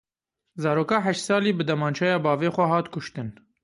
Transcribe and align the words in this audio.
Zaroka 0.63 0.97
heşt 1.05 1.23
salî 1.27 1.51
bi 1.57 1.63
demançeya 1.69 2.17
bavê 2.25 2.49
xwe 2.55 2.65
hat 2.71 2.87
kuştin. 2.93 3.29